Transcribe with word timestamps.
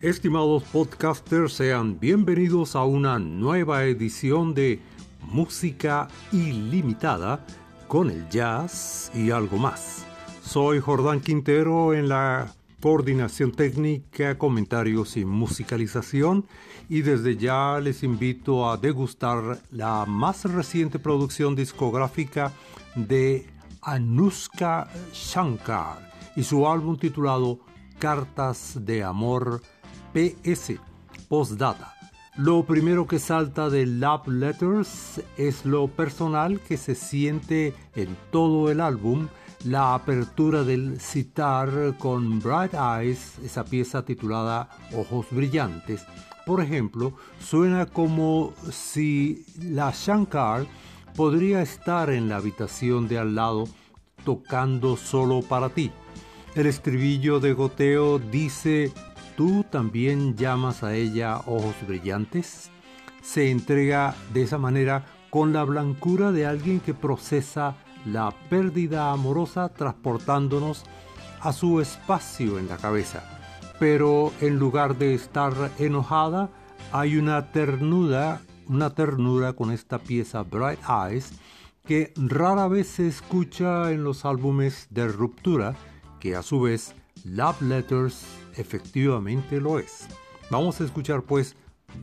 Estimados 0.00 0.64
podcasters, 0.64 1.52
sean 1.52 2.00
bienvenidos 2.00 2.74
a 2.74 2.82
una 2.82 3.20
nueva 3.20 3.84
edición 3.84 4.54
de 4.54 4.80
Música 5.22 6.08
Ilimitada 6.32 7.46
con 7.86 8.10
el 8.10 8.28
jazz 8.28 9.12
y 9.14 9.30
algo 9.30 9.56
más. 9.56 10.04
Soy 10.46 10.78
Jordán 10.78 11.20
Quintero 11.20 11.92
en 11.92 12.08
la 12.08 12.54
coordinación 12.80 13.50
técnica, 13.50 14.38
comentarios 14.38 15.16
y 15.16 15.24
musicalización 15.24 16.46
y 16.88 17.02
desde 17.02 17.36
ya 17.36 17.80
les 17.80 18.04
invito 18.04 18.70
a 18.70 18.76
degustar 18.76 19.58
la 19.72 20.06
más 20.06 20.44
reciente 20.44 21.00
producción 21.00 21.56
discográfica 21.56 22.52
de 22.94 23.50
Anushka 23.82 24.88
Shankar 25.12 26.12
y 26.36 26.44
su 26.44 26.68
álbum 26.68 26.96
titulado 26.96 27.58
Cartas 27.98 28.78
de 28.80 29.02
Amor 29.02 29.60
PS. 30.14 30.74
Postdata. 31.28 31.92
Lo 32.36 32.64
primero 32.64 33.06
que 33.06 33.18
salta 33.18 33.68
de 33.68 33.84
Love 33.84 34.28
Letters 34.28 35.20
es 35.36 35.64
lo 35.64 35.88
personal 35.88 36.60
que 36.60 36.76
se 36.76 36.94
siente 36.94 37.74
en 37.96 38.16
todo 38.30 38.70
el 38.70 38.80
álbum, 38.80 39.26
la 39.64 39.94
apertura 39.94 40.64
del 40.64 41.00
citar 41.00 41.96
con 41.98 42.40
Bright 42.40 42.74
Eyes, 42.74 43.38
esa 43.44 43.64
pieza 43.64 44.04
titulada 44.04 44.68
Ojos 44.94 45.26
Brillantes. 45.30 46.04
Por 46.44 46.60
ejemplo, 46.60 47.14
suena 47.40 47.86
como 47.86 48.52
si 48.70 49.44
la 49.60 49.92
Shankar 49.92 50.66
podría 51.16 51.62
estar 51.62 52.10
en 52.10 52.28
la 52.28 52.36
habitación 52.36 53.08
de 53.08 53.18
al 53.18 53.34
lado 53.34 53.64
tocando 54.24 54.96
solo 54.96 55.40
para 55.42 55.70
ti. 55.70 55.90
El 56.54 56.66
estribillo 56.66 57.40
de 57.40 57.52
goteo 57.52 58.18
dice 58.18 58.92
¿Tú 59.36 59.64
también 59.70 60.34
llamas 60.34 60.82
a 60.82 60.94
ella 60.94 61.38
ojos 61.46 61.74
brillantes? 61.86 62.70
Se 63.22 63.50
entrega 63.50 64.14
de 64.32 64.42
esa 64.42 64.56
manera 64.56 65.04
con 65.28 65.52
la 65.52 65.64
blancura 65.64 66.32
de 66.32 66.46
alguien 66.46 66.80
que 66.80 66.94
procesa 66.94 67.76
la 68.06 68.32
pérdida 68.48 69.10
amorosa 69.10 69.68
transportándonos 69.68 70.84
a 71.40 71.52
su 71.52 71.80
espacio 71.80 72.58
en 72.58 72.68
la 72.68 72.76
cabeza. 72.76 73.22
Pero 73.78 74.32
en 74.40 74.58
lugar 74.58 74.96
de 74.96 75.14
estar 75.14 75.52
enojada, 75.78 76.48
hay 76.92 77.16
una 77.16 77.52
ternura, 77.52 78.40
una 78.68 78.90
ternura 78.90 79.52
con 79.52 79.70
esta 79.70 79.98
pieza 79.98 80.42
Bright 80.42 80.80
Eyes 80.88 81.32
que 81.84 82.12
rara 82.16 82.66
vez 82.68 82.88
se 82.88 83.06
escucha 83.06 83.92
en 83.92 84.02
los 84.02 84.24
álbumes 84.24 84.88
de 84.90 85.06
ruptura, 85.06 85.76
que 86.18 86.34
a 86.34 86.42
su 86.42 86.60
vez 86.60 86.94
Love 87.24 87.62
Letters 87.62 88.26
efectivamente 88.56 89.60
lo 89.60 89.78
es. 89.78 90.08
Vamos 90.50 90.80
a 90.80 90.84
escuchar 90.84 91.22
pues 91.22 91.54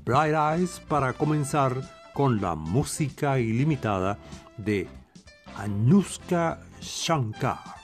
Bright 0.06 0.36
Eyes 0.36 0.80
para 0.88 1.14
comenzar 1.14 1.76
con 2.14 2.40
la 2.40 2.56
música 2.56 3.40
ilimitada 3.40 4.18
de 4.58 4.88
Anushka 5.58 6.58
Shankar. 6.82 7.83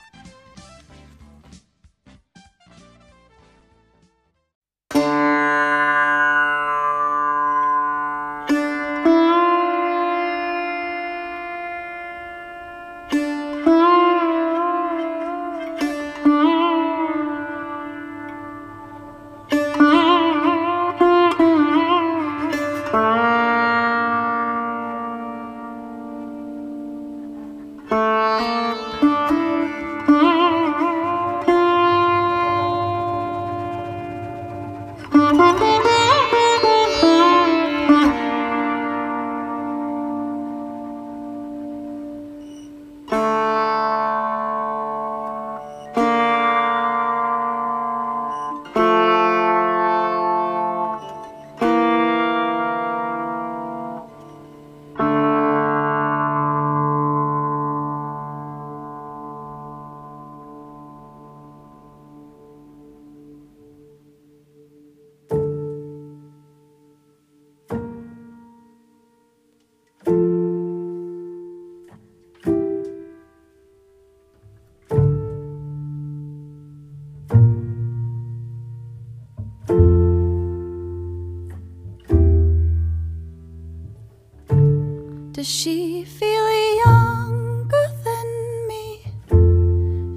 She 85.50 86.04
feel 86.04 86.48
younger 86.86 87.86
than 88.04 88.28
me 88.68 89.02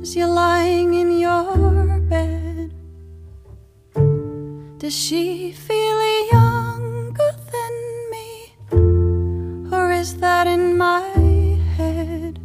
as 0.02 0.16
you're 0.16 0.28
lying 0.28 0.94
in 0.94 1.18
your 1.18 2.00
bed? 2.02 2.72
Does 4.78 4.96
she 4.96 5.52
feel 5.54 6.00
younger 6.32 7.32
than 7.52 7.74
me, 8.14 8.30
or 9.76 9.92
is 9.92 10.18
that 10.18 10.46
in 10.46 10.78
my 10.78 11.02
head? 11.78 12.40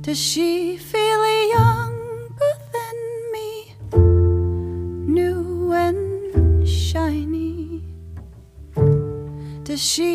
Does 0.00 0.20
she 0.20 0.76
feel 0.76 1.22
younger 1.58 2.54
than 2.76 2.96
me, 3.34 3.74
new 5.18 5.72
and 5.72 6.68
shiny? 6.68 7.82
Does 9.64 9.82
she 9.82 10.13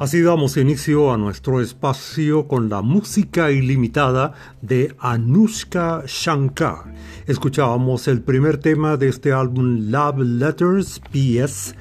Así 0.00 0.22
damos 0.22 0.56
inicio 0.56 1.12
a 1.12 1.18
nuestro 1.18 1.60
espacio 1.60 2.48
con 2.48 2.70
la 2.70 2.80
música 2.80 3.50
ilimitada 3.50 4.32
de 4.62 4.96
Anushka 4.98 6.04
Shankar. 6.06 6.94
Escuchábamos 7.26 8.08
el 8.08 8.22
primer 8.22 8.56
tema 8.56 8.96
de 8.96 9.08
este 9.08 9.30
álbum 9.30 9.90
Love 9.90 10.20
Letters 10.20 11.02
PS 11.12 11.74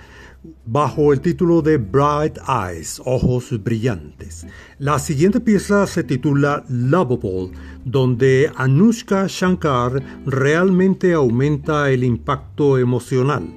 bajo 0.66 1.14
el 1.14 1.22
título 1.22 1.62
de 1.62 1.78
Bright 1.78 2.38
Eyes, 2.46 3.02
Ojos 3.06 3.58
Brillantes. 3.64 4.46
La 4.80 5.00
siguiente 5.00 5.40
pieza 5.40 5.88
se 5.88 6.04
titula 6.04 6.66
Lovable, 6.68 7.52
donde 7.86 8.52
Anushka 8.58 9.28
Shankar 9.30 10.04
realmente 10.26 11.14
aumenta 11.14 11.90
el 11.90 12.04
impacto 12.04 12.78
emocional. 12.78 13.48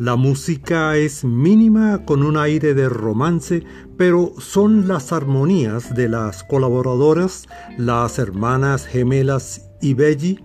La 0.00 0.16
música 0.16 0.96
es 0.96 1.24
mínima 1.24 2.06
con 2.06 2.22
un 2.22 2.38
aire 2.38 2.72
de 2.72 2.88
romance, 2.88 3.64
pero 3.98 4.32
son 4.38 4.88
las 4.88 5.12
armonías 5.12 5.94
de 5.94 6.08
las 6.08 6.42
colaboradoras, 6.42 7.46
las 7.76 8.18
hermanas 8.18 8.86
gemelas 8.86 9.68
y 9.82 9.92
Belly, 9.92 10.42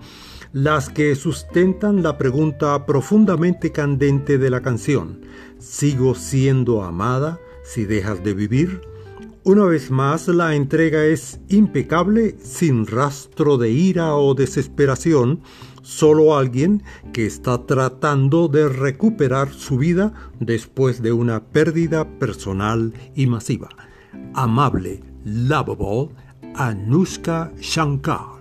las 0.51 0.89
que 0.89 1.15
sustentan 1.15 2.03
la 2.03 2.17
pregunta 2.17 2.85
profundamente 2.85 3.71
candente 3.71 4.37
de 4.37 4.49
la 4.49 4.61
canción. 4.61 5.21
¿Sigo 5.57 6.15
siendo 6.15 6.83
amada 6.83 7.39
si 7.63 7.85
dejas 7.85 8.21
de 8.25 8.33
vivir? 8.33 8.81
Una 9.45 9.63
vez 9.63 9.89
más, 9.89 10.27
la 10.27 10.53
entrega 10.55 11.05
es 11.05 11.39
impecable, 11.47 12.35
sin 12.43 12.87
rastro 12.87 13.57
de 13.57 13.69
ira 13.69 14.15
o 14.15 14.33
desesperación, 14.33 15.39
solo 15.85 16.35
alguien 16.35 16.83
que 17.13 17.27
está 17.27 17.65
tratando 17.65 18.47
de 18.47 18.67
recuperar 18.67 19.53
su 19.53 19.77
vida 19.77 20.13
después 20.39 21.01
de 21.01 21.13
una 21.13 21.43
pérdida 21.43 22.09
personal 22.17 22.93
y 23.13 23.27
masiva. 23.27 23.69
Amable, 24.33 25.03
lovable, 25.23 26.09
Anushka 26.55 27.51
Shankar. 27.59 28.34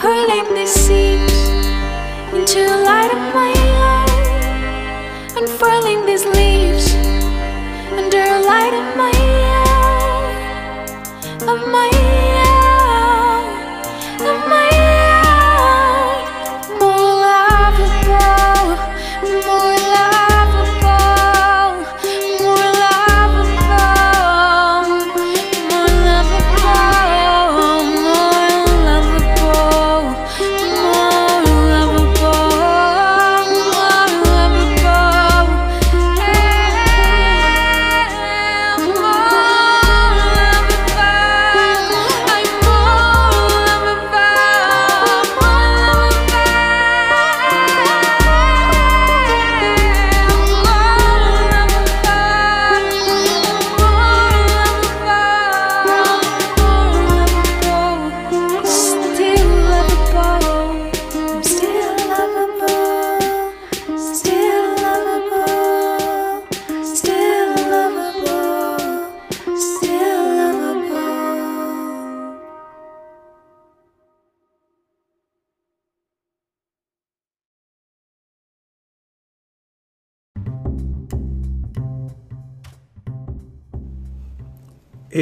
Hurling 0.00 0.54
the 0.54 0.64
seas 0.64 1.09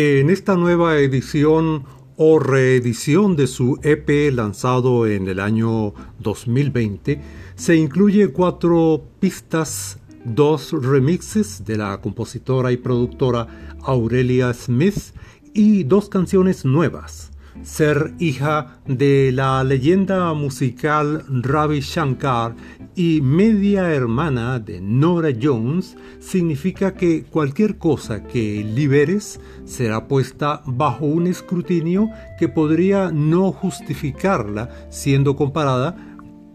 En 0.01 0.31
esta 0.31 0.55
nueva 0.55 0.97
edición 0.99 1.83
o 2.17 2.39
reedición 2.39 3.35
de 3.35 3.49
su 3.49 3.81
EP 3.83 4.33
lanzado 4.33 5.09
en 5.09 5.27
el 5.27 5.41
año 5.41 5.93
2020, 6.21 7.21
se 7.57 7.75
incluye 7.75 8.29
cuatro 8.29 9.03
pistas, 9.19 9.99
dos 10.25 10.71
remixes 10.71 11.65
de 11.65 11.79
la 11.79 12.01
compositora 12.01 12.71
y 12.71 12.77
productora 12.77 13.75
Aurelia 13.83 14.55
Smith 14.55 15.13
y 15.53 15.83
dos 15.83 16.09
canciones 16.09 16.65
nuevas. 16.65 17.33
Ser 17.63 18.15
hija 18.19 18.81
de 18.87 19.31
la 19.33 19.63
leyenda 19.65 20.33
musical 20.33 21.25
Ravi 21.29 21.81
Shankar 21.81 22.55
y 22.95 23.21
media 23.21 23.93
hermana 23.93 24.59
de 24.59 24.81
Nora 24.81 25.31
Jones 25.41 25.97
significa 26.19 26.95
que 26.95 27.25
cualquier 27.25 27.77
cosa 27.77 28.25
que 28.25 28.65
liberes 28.65 29.41
será 29.65 30.09
puesta 30.09 30.63
bajo 30.67 31.07
un 31.07 31.27
escrutinio 31.27 32.09
que 32.39 32.49
podría 32.49 33.11
no 33.13 33.53
justificarla 33.53 34.71
siendo 34.89 35.37
comparada 35.37 35.97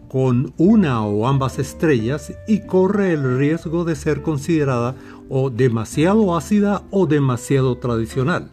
con 0.08 0.54
una 0.58 1.04
o 1.04 1.26
ambas 1.26 1.58
estrellas 1.58 2.32
y 2.46 2.60
corre 2.66 3.12
el 3.12 3.38
riesgo 3.38 3.84
de 3.84 3.96
ser 3.96 4.22
considerada 4.22 4.94
o 5.28 5.50
demasiado 5.50 6.36
ácida 6.36 6.82
o 6.90 7.06
demasiado 7.06 7.76
tradicional. 7.78 8.50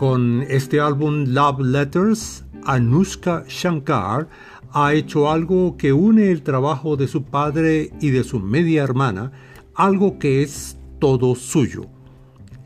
Con 0.00 0.46
este 0.48 0.80
álbum 0.80 1.26
Love 1.26 1.60
Letters, 1.60 2.46
Anushka 2.64 3.44
Shankar 3.46 4.28
ha 4.72 4.94
hecho 4.94 5.30
algo 5.30 5.76
que 5.76 5.92
une 5.92 6.30
el 6.30 6.40
trabajo 6.40 6.96
de 6.96 7.06
su 7.06 7.24
padre 7.24 7.90
y 8.00 8.08
de 8.08 8.24
su 8.24 8.40
media 8.40 8.82
hermana, 8.82 9.30
algo 9.74 10.18
que 10.18 10.42
es 10.42 10.78
todo 11.00 11.34
suyo. 11.34 11.82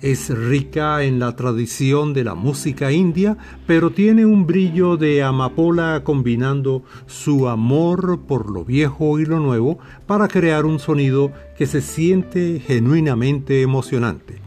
Es 0.00 0.30
rica 0.30 1.02
en 1.02 1.18
la 1.18 1.34
tradición 1.34 2.14
de 2.14 2.22
la 2.22 2.36
música 2.36 2.92
india, 2.92 3.36
pero 3.66 3.90
tiene 3.90 4.24
un 4.24 4.46
brillo 4.46 4.96
de 4.96 5.24
amapola 5.24 6.02
combinando 6.04 6.84
su 7.06 7.48
amor 7.48 8.20
por 8.28 8.48
lo 8.48 8.64
viejo 8.64 9.18
y 9.18 9.26
lo 9.26 9.40
nuevo 9.40 9.80
para 10.06 10.28
crear 10.28 10.66
un 10.66 10.78
sonido 10.78 11.32
que 11.58 11.66
se 11.66 11.80
siente 11.80 12.62
genuinamente 12.64 13.60
emocionante. 13.60 14.43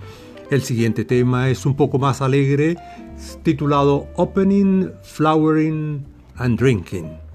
El 0.49 0.61
siguiente 0.61 1.03
tema 1.03 1.49
es 1.49 1.65
un 1.65 1.75
poco 1.75 1.99
más 1.99 2.21
alegre, 2.21 2.77
titulado 3.43 4.07
Opening, 4.15 4.91
Flowering 5.03 6.05
and 6.37 6.57
Drinking. 6.57 7.26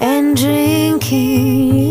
And 0.00 0.36
drinking 0.36 1.83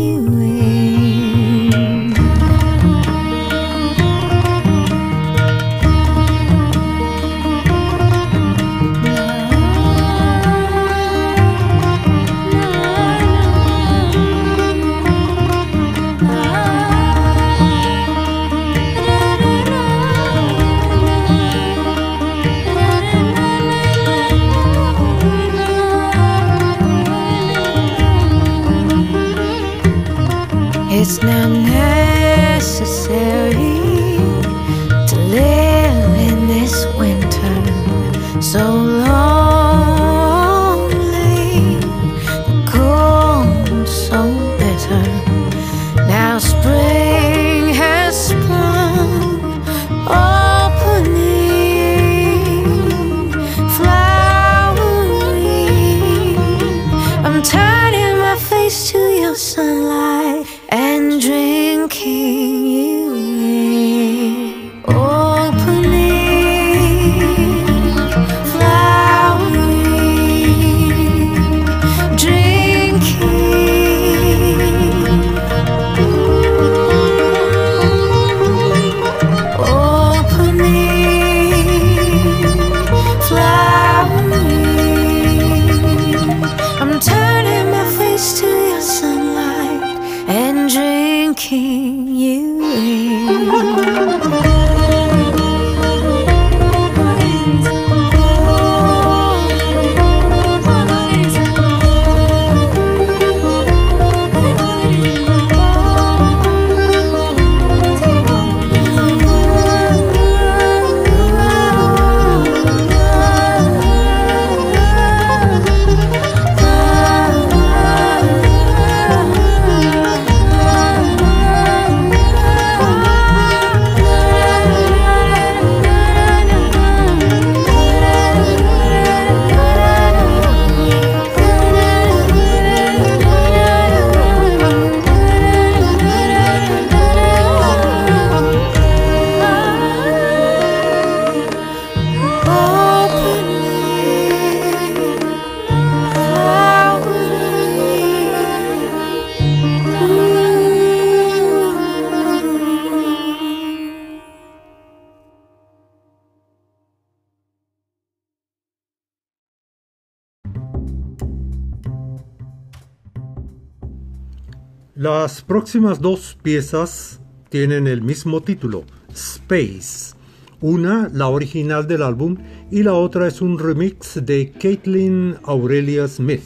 Las 165.24 165.40
próximas 165.40 166.02
dos 166.02 166.36
piezas 166.42 167.18
tienen 167.48 167.86
el 167.86 168.02
mismo 168.02 168.42
título, 168.42 168.84
Space. 169.14 170.14
Una, 170.60 171.08
la 171.14 171.28
original 171.28 171.88
del 171.88 172.02
álbum, 172.02 172.36
y 172.70 172.82
la 172.82 172.92
otra 172.92 173.26
es 173.26 173.40
un 173.40 173.58
remix 173.58 174.20
de 174.22 174.50
Caitlin 174.50 175.36
Aurelia 175.44 176.06
Smith. 176.08 176.44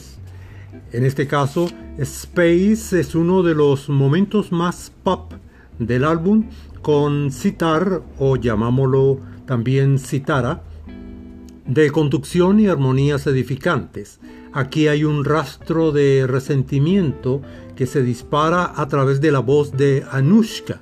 En 0.93 1.03
este 1.03 1.27
caso, 1.27 1.67
Space 1.97 2.97
es 2.97 3.15
uno 3.15 3.43
de 3.43 3.53
los 3.53 3.89
momentos 3.89 4.53
más 4.53 4.93
pop 5.03 5.33
del 5.77 6.05
álbum 6.05 6.45
con 6.81 7.33
citar 7.33 8.01
o 8.17 8.37
llamámoslo 8.37 9.19
también 9.45 9.99
citara 9.99 10.63
de 11.65 11.91
conducción 11.91 12.61
y 12.61 12.67
armonías 12.67 13.27
edificantes. 13.27 14.21
Aquí 14.53 14.87
hay 14.87 15.03
un 15.03 15.25
rastro 15.25 15.91
de 15.91 16.25
resentimiento 16.25 17.41
que 17.79 17.87
se 17.87 18.03
dispara 18.03 18.73
a 18.75 18.89
través 18.89 19.21
de 19.21 19.31
la 19.31 19.39
voz 19.39 19.71
de 19.71 20.03
Anushka. 20.11 20.81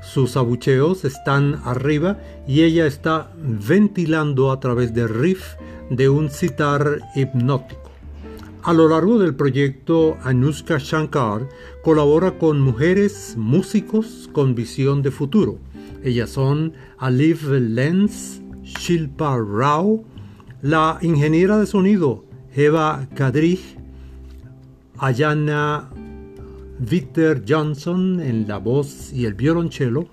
Sus 0.00 0.36
abucheos 0.36 1.04
están 1.04 1.60
arriba 1.64 2.20
y 2.46 2.62
ella 2.62 2.86
está 2.86 3.32
ventilando 3.36 4.52
a 4.52 4.60
través 4.60 4.94
del 4.94 5.08
riff 5.08 5.56
de 5.90 6.08
un 6.08 6.30
citar 6.30 7.00
hipnótico. 7.16 7.90
A 8.62 8.72
lo 8.72 8.88
largo 8.88 9.18
del 9.18 9.34
proyecto, 9.34 10.18
Anushka 10.22 10.78
Shankar 10.78 11.48
colabora 11.82 12.38
con 12.38 12.60
mujeres 12.60 13.34
músicos 13.36 14.30
con 14.32 14.54
visión 14.54 15.02
de 15.02 15.10
futuro. 15.10 15.58
Ellas 16.04 16.30
son 16.30 16.74
Aliv 16.96 17.50
Lenz, 17.50 18.40
Shilpa 18.62 19.36
Rao, 19.36 20.04
la 20.62 20.98
ingeniera 21.02 21.58
de 21.58 21.66
sonido 21.66 22.24
Eva 22.54 23.08
Kadrij, 23.16 23.76
Ayana 24.98 25.90
Victor 26.78 27.42
Johnson 27.48 28.20
en 28.20 28.46
la 28.46 28.58
voz 28.58 29.12
y 29.12 29.24
el 29.24 29.34
violonchelo 29.34 30.08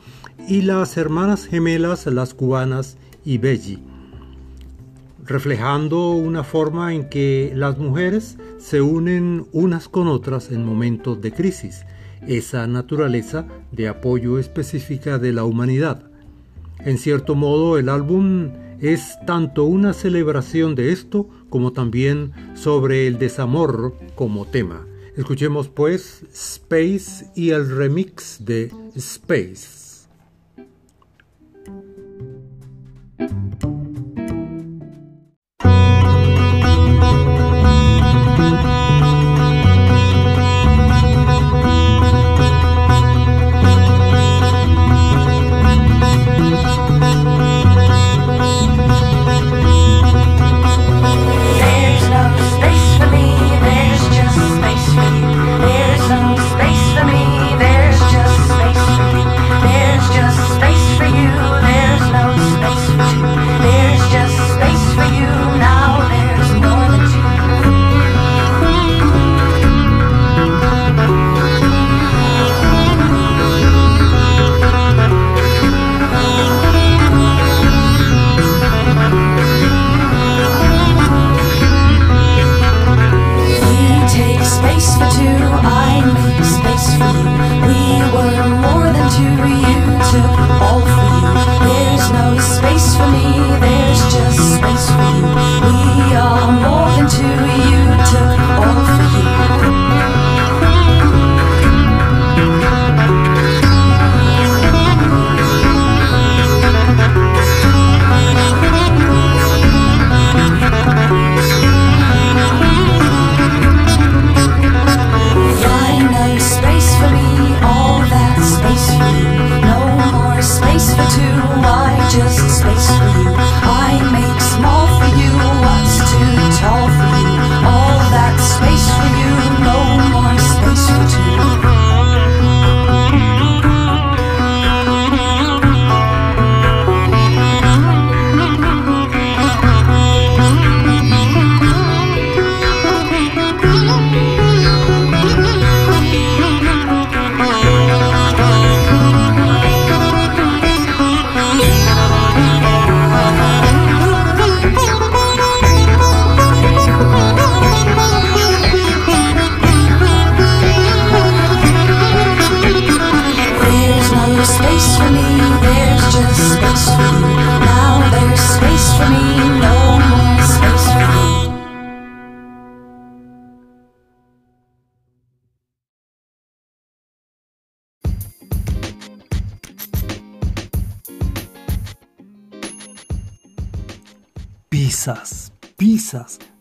y 0.47 0.61
las 0.61 0.97
hermanas 0.97 1.45
gemelas 1.45 2.05
las 2.05 2.33
cubanas 2.33 2.97
y 3.25 3.37
Belli, 3.37 3.79
reflejando 5.25 6.11
una 6.11 6.43
forma 6.43 6.93
en 6.93 7.09
que 7.09 7.51
las 7.55 7.77
mujeres 7.77 8.37
se 8.59 8.81
unen 8.81 9.45
unas 9.51 9.89
con 9.89 10.07
otras 10.07 10.51
en 10.51 10.65
momentos 10.65 11.21
de 11.21 11.33
crisis, 11.33 11.85
esa 12.27 12.65
naturaleza 12.67 13.45
de 13.71 13.89
apoyo 13.89 14.39
específica 14.39 15.19
de 15.19 15.33
la 15.33 15.43
humanidad. 15.43 16.03
En 16.79 16.97
cierto 16.97 17.35
modo, 17.35 17.77
el 17.77 17.89
álbum 17.89 18.51
es 18.79 19.17
tanto 19.25 19.65
una 19.65 19.93
celebración 19.93 20.75
de 20.75 20.91
esto 20.91 21.29
como 21.49 21.71
también 21.71 22.31
sobre 22.55 23.07
el 23.07 23.17
desamor 23.17 23.95
como 24.15 24.45
tema. 24.45 24.85
Escuchemos 25.15 25.69
pues 25.69 26.23
Space 26.33 27.27
y 27.35 27.51
el 27.51 27.69
remix 27.69 28.37
de 28.43 28.71
Space. 28.95 29.82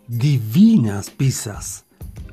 Divinas 0.09 1.11
pizzas. 1.11 1.85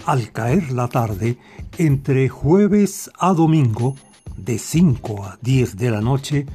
Al 0.06 0.32
caer 0.32 0.72
la 0.72 0.88
tarde, 0.88 1.38
entre 1.78 2.30
jueves 2.30 3.12
a 3.20 3.34
domingo, 3.34 3.96
de 4.38 4.58
5 4.58 5.26
a 5.26 5.38
10 5.42 5.78
de 5.78 5.92
la 5.92 6.02
noche, 6.02 6.46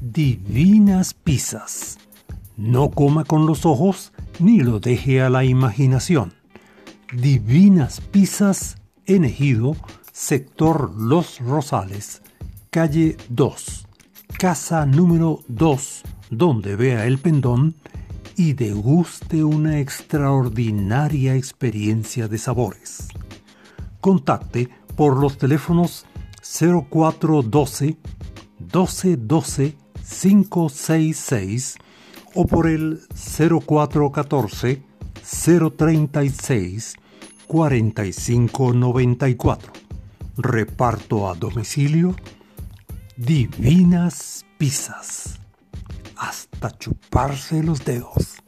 divinas 0.00 1.14
pizzas. 1.14 1.98
No 2.56 2.90
coma 2.90 3.24
con 3.24 3.46
los 3.46 3.66
ojos 3.66 4.12
ni 4.38 4.60
lo 4.60 4.80
deje 4.80 5.20
a 5.20 5.28
la 5.28 5.44
imaginación. 5.44 6.32
Divinas 7.12 8.00
pizzas 8.00 8.76
en 9.04 9.24
Ejido, 9.24 9.76
sector 10.12 10.92
Los 10.96 11.38
Rosales, 11.40 12.22
calle 12.70 13.16
2, 13.28 13.86
casa 14.38 14.86
número 14.86 15.40
2, 15.48 16.02
donde 16.30 16.74
vea 16.76 17.06
el 17.06 17.18
pendón 17.18 17.74
y 18.36 18.52
deguste 18.52 19.42
una 19.42 19.80
extraordinaria 19.80 21.34
experiencia 21.34 22.28
de 22.28 22.38
sabores. 22.38 23.08
Contacte 24.00 24.68
por 24.94 25.16
los 25.16 25.38
teléfonos 25.38 26.06
0412 26.42 27.96
1212 28.58 29.76
566 30.06 31.78
o 32.34 32.46
por 32.46 32.68
el 32.68 33.00
0414 33.08 34.82
036 35.76 36.94
4594. 37.46 39.72
Reparto 40.36 41.30
a 41.30 41.34
domicilio 41.34 42.14
Divinas 43.16 44.44
Pizzas. 44.58 45.45
Hasta 46.16 46.70
chuparse 46.78 47.62
los 47.62 47.84
dedos. 47.84 48.42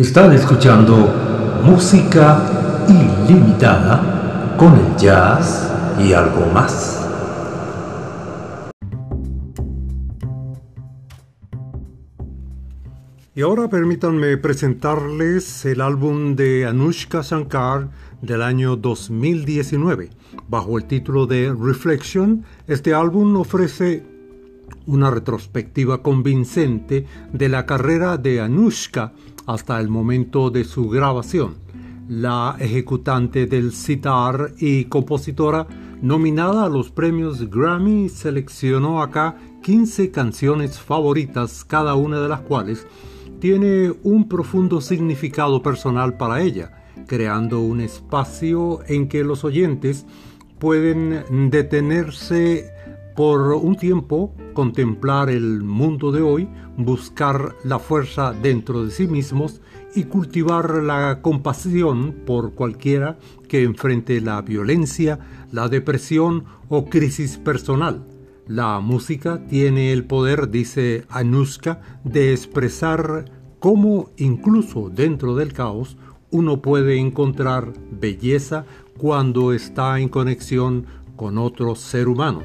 Están 0.00 0.32
escuchando 0.32 1.12
música 1.62 2.86
ilimitada 2.88 4.56
con 4.56 4.72
el 4.72 4.96
jazz 4.96 5.70
y 5.98 6.14
algo 6.14 6.46
más. 6.46 7.06
Y 13.34 13.42
ahora 13.42 13.68
permítanme 13.68 14.38
presentarles 14.38 15.66
el 15.66 15.82
álbum 15.82 16.34
de 16.34 16.64
Anushka 16.64 17.20
Shankar 17.20 17.90
del 18.22 18.40
año 18.40 18.76
2019. 18.76 20.08
Bajo 20.48 20.78
el 20.78 20.86
título 20.86 21.26
de 21.26 21.54
Reflection, 21.54 22.46
este 22.66 22.94
álbum 22.94 23.36
ofrece 23.36 24.09
una 24.86 25.10
retrospectiva 25.10 26.02
convincente 26.02 27.06
de 27.32 27.48
la 27.48 27.66
carrera 27.66 28.16
de 28.16 28.40
Anushka 28.40 29.12
hasta 29.46 29.80
el 29.80 29.88
momento 29.88 30.50
de 30.50 30.64
su 30.64 30.88
grabación. 30.88 31.56
La 32.08 32.56
ejecutante 32.58 33.46
del 33.46 33.72
sitar 33.72 34.52
y 34.58 34.86
compositora 34.86 35.66
nominada 36.02 36.64
a 36.64 36.68
los 36.68 36.90
premios 36.90 37.50
Grammy 37.50 38.08
seleccionó 38.08 39.02
acá 39.02 39.36
15 39.62 40.10
canciones 40.10 40.78
favoritas, 40.78 41.64
cada 41.64 41.94
una 41.94 42.20
de 42.20 42.28
las 42.28 42.40
cuales 42.40 42.86
tiene 43.38 43.92
un 44.02 44.28
profundo 44.28 44.80
significado 44.80 45.62
personal 45.62 46.16
para 46.16 46.42
ella, 46.42 46.72
creando 47.06 47.60
un 47.60 47.80
espacio 47.80 48.80
en 48.86 49.08
que 49.08 49.24
los 49.24 49.44
oyentes 49.44 50.06
pueden 50.58 51.50
detenerse 51.50 52.70
por 53.20 53.52
un 53.52 53.76
tiempo, 53.76 54.34
contemplar 54.54 55.28
el 55.28 55.62
mundo 55.62 56.10
de 56.10 56.22
hoy, 56.22 56.48
buscar 56.78 57.54
la 57.64 57.78
fuerza 57.78 58.32
dentro 58.32 58.82
de 58.82 58.90
sí 58.90 59.06
mismos 59.06 59.60
y 59.94 60.04
cultivar 60.04 60.82
la 60.82 61.20
compasión 61.20 62.14
por 62.24 62.54
cualquiera 62.54 63.18
que 63.46 63.62
enfrente 63.62 64.22
la 64.22 64.40
violencia, 64.40 65.18
la 65.52 65.68
depresión 65.68 66.46
o 66.70 66.86
crisis 66.86 67.36
personal. 67.36 68.06
La 68.46 68.80
música 68.80 69.46
tiene 69.46 69.92
el 69.92 70.06
poder, 70.06 70.50
dice 70.50 71.04
Anuska, 71.10 71.82
de 72.04 72.32
expresar 72.32 73.26
cómo 73.58 74.12
incluso 74.16 74.88
dentro 74.88 75.36
del 75.36 75.52
caos 75.52 75.98
uno 76.30 76.62
puede 76.62 76.96
encontrar 76.96 77.74
belleza 77.90 78.64
cuando 78.96 79.52
está 79.52 80.00
en 80.00 80.08
conexión 80.08 80.86
con 81.16 81.36
otro 81.36 81.74
ser 81.74 82.08
humano. 82.08 82.44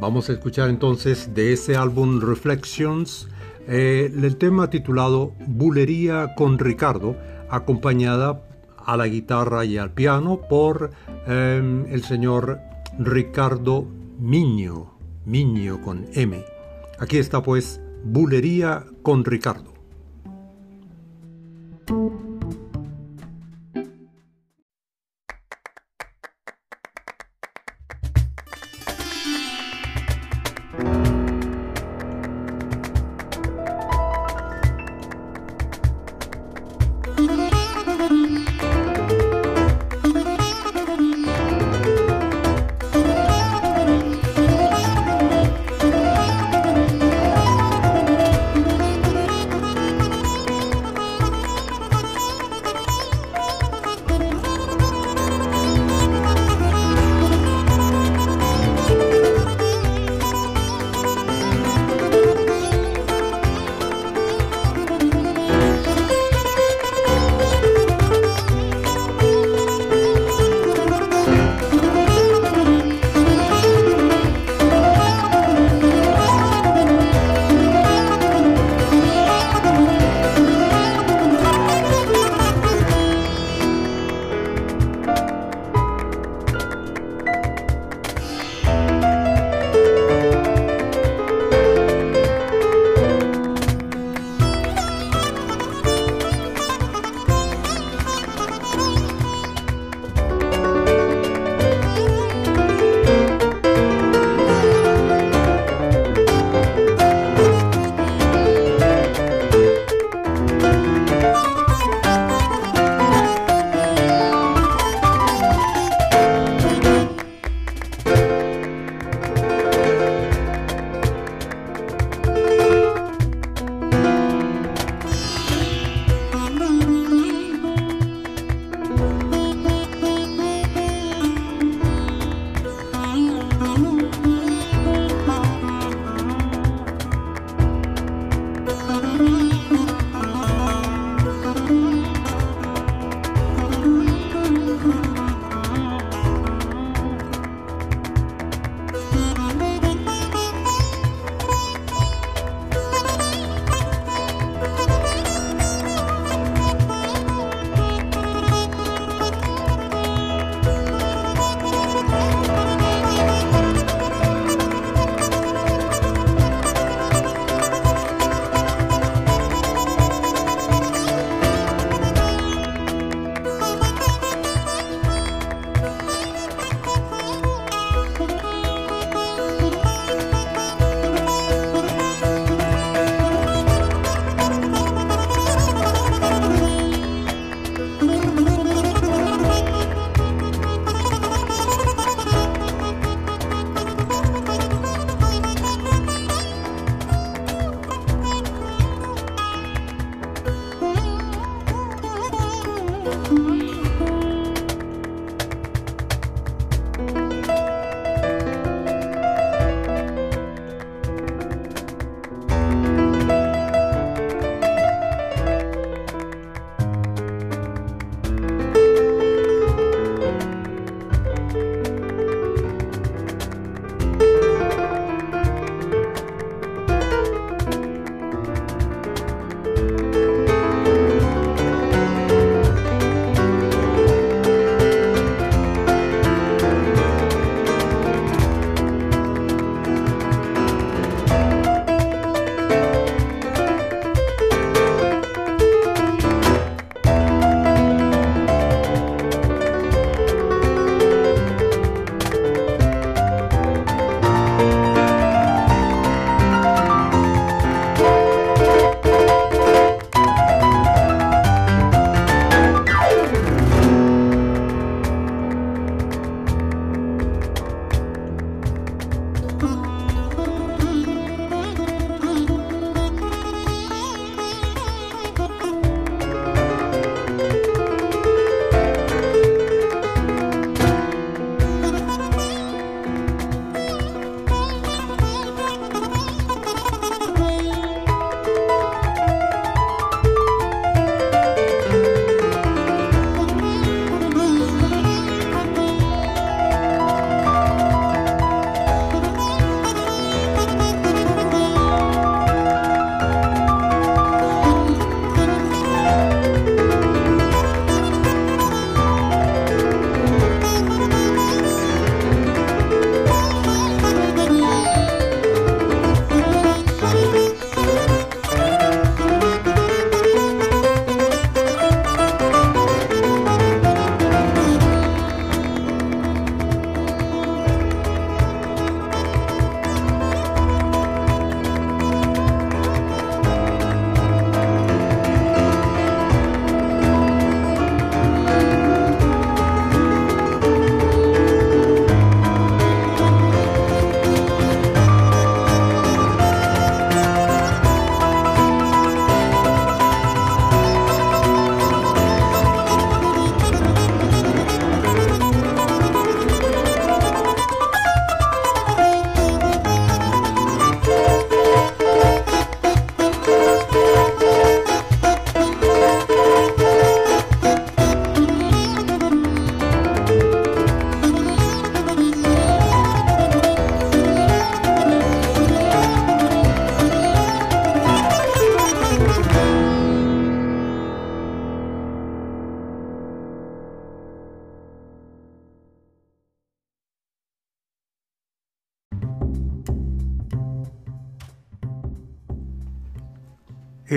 Vamos 0.00 0.30
a 0.30 0.32
escuchar 0.32 0.70
entonces 0.70 1.34
de 1.34 1.52
ese 1.52 1.76
álbum 1.76 2.22
Reflections 2.22 3.28
eh, 3.68 4.10
el 4.10 4.36
tema 4.36 4.70
titulado 4.70 5.34
Bulería 5.46 6.34
con 6.34 6.58
Ricardo, 6.58 7.16
acompañada 7.50 8.42
a 8.78 8.96
la 8.96 9.06
guitarra 9.08 9.66
y 9.66 9.76
al 9.76 9.92
piano 9.92 10.40
por 10.48 10.90
eh, 11.26 11.84
el 11.90 12.02
señor 12.02 12.60
Ricardo 12.98 13.86
Miño, 14.18 14.94
Miño 15.26 15.82
con 15.82 16.06
M. 16.14 16.46
Aquí 16.98 17.18
está 17.18 17.42
pues 17.42 17.82
Bulería 18.02 18.86
con 19.02 19.22
Ricardo. 19.22 19.69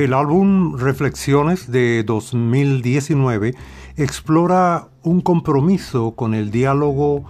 El 0.04 0.14
álbum 0.14 0.76
Reflexiones 0.76 1.72
de 1.72 2.04
2019 2.04 3.56
explora 3.96 4.90
un 5.02 5.22
compromiso 5.22 6.12
con 6.12 6.34
el 6.34 6.52
diálogo 6.52 7.24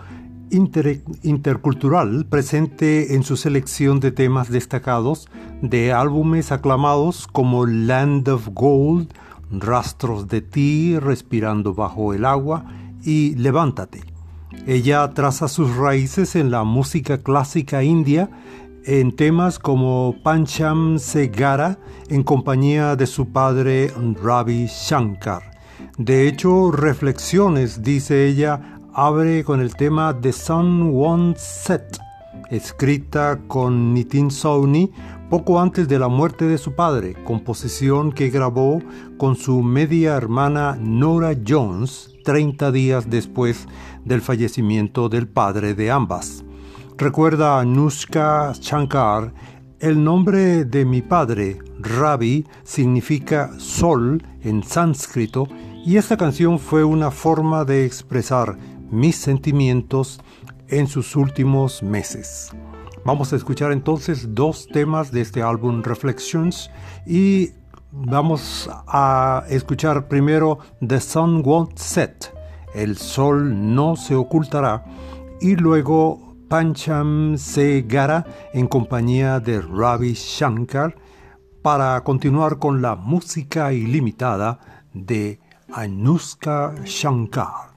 inter- 0.49 1.03
intercultural 1.21 2.26
presente 2.26 3.13
en 3.13 3.21
su 3.21 3.38
selección 3.38 3.99
de 3.99 4.11
temas 4.11 4.49
destacados 4.49 5.30
de 5.61 5.93
álbumes 5.93 6.51
aclamados 6.51 7.28
como 7.28 7.67
Land 7.67 8.28
of 8.30 8.47
Gold, 8.53 9.13
Rastros 9.51 10.28
de 10.28 10.41
ti, 10.41 10.97
Respirando 10.97 11.76
bajo 11.76 12.11
el 12.15 12.26
agua 12.26 12.65
y 13.03 13.36
Levántate. 13.36 14.01
Ella 14.65 15.07
traza 15.13 15.47
sus 15.47 15.76
raíces 15.76 16.36
en 16.36 16.49
la 16.49 16.63
música 16.63 17.19
clásica 17.19 17.84
india 17.84 18.32
en 18.86 19.15
temas 19.15 19.59
como 19.59 20.15
Pancham 20.23 20.99
Segara 20.99 21.77
en 22.09 22.23
compañía 22.23 22.95
de 22.95 23.07
su 23.07 23.27
padre 23.27 23.91
Ravi 24.21 24.67
Shankar. 24.67 25.41
De 25.97 26.27
hecho, 26.27 26.71
Reflexiones, 26.71 27.81
dice 27.81 28.27
ella, 28.27 28.79
abre 28.93 29.43
con 29.43 29.61
el 29.61 29.75
tema 29.75 30.19
The 30.19 30.34
Sun 30.34 30.91
Won't 30.91 31.38
Set, 31.38 31.97
escrita 32.49 33.39
con 33.47 33.93
Nitin 33.93 34.29
Sawhney 34.29 34.91
poco 35.29 35.59
antes 35.59 35.88
de 35.88 35.97
la 35.97 36.09
muerte 36.09 36.45
de 36.45 36.57
su 36.57 36.75
padre, 36.75 37.15
composición 37.23 38.11
que 38.11 38.29
grabó 38.29 38.81
con 39.17 39.36
su 39.36 39.63
media 39.63 40.15
hermana 40.15 40.77
Nora 40.79 41.34
Jones 41.47 42.13
30 42.23 42.71
días 42.71 43.09
después 43.09 43.67
del 44.05 44.21
fallecimiento 44.21 45.09
del 45.09 45.27
padre 45.27 45.73
de 45.73 45.89
ambas. 45.89 46.43
Recuerda 46.97 47.59
a 47.59 47.65
Nushka 47.65 48.53
Shankar, 48.53 49.33
el 49.79 50.03
nombre 50.03 50.63
de 50.63 50.85
mi 50.85 51.01
padre, 51.01 51.57
Ravi, 51.79 52.45
significa 52.63 53.51
sol 53.57 54.23
en 54.43 54.61
sánscrito 54.61 55.47
y 55.83 55.97
esta 55.97 56.17
canción 56.17 56.59
fue 56.59 56.83
una 56.83 57.09
forma 57.09 57.65
de 57.65 57.83
expresar 57.83 58.57
mis 58.91 59.15
sentimientos 59.15 60.21
en 60.67 60.85
sus 60.85 61.15
últimos 61.15 61.81
meses. 61.81 62.51
Vamos 63.03 63.33
a 63.33 63.37
escuchar 63.37 63.71
entonces 63.71 64.35
dos 64.35 64.67
temas 64.67 65.11
de 65.11 65.21
este 65.21 65.41
álbum 65.41 65.81
Reflections 65.81 66.69
y 67.07 67.49
vamos 67.91 68.69
a 68.87 69.45
escuchar 69.49 70.07
primero 70.07 70.59
The 70.87 70.99
Sun 70.99 71.41
Won't 71.43 71.75
Set, 71.79 72.31
El 72.75 72.97
Sol 72.97 73.73
no 73.73 73.95
se 73.95 74.13
ocultará, 74.13 74.85
y 75.41 75.55
luego 75.55 76.32
Pancham 76.54 77.36
Segara 77.36 78.28
en 78.54 78.68
compañía 78.68 79.39
de 79.39 79.60
Ravi 79.60 80.14
Shankar 80.14 80.95
para 81.64 81.99
continuar 82.04 82.60
con 82.60 82.80
la 82.80 82.95
música 82.95 83.74
ilimitada 83.74 84.60
de 84.93 85.39
Anushka 85.74 86.76
Shankar. 86.86 87.72